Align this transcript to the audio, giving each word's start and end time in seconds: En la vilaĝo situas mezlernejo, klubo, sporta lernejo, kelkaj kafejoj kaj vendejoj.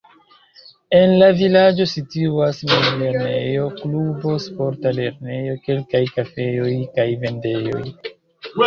En 0.99 1.11
la 1.17 1.27
vilaĝo 1.41 1.87
situas 1.91 2.63
mezlernejo, 2.71 3.69
klubo, 3.83 4.35
sporta 4.49 4.95
lernejo, 5.03 5.55
kelkaj 5.69 6.03
kafejoj 6.19 6.77
kaj 6.99 7.09
vendejoj. 7.27 7.89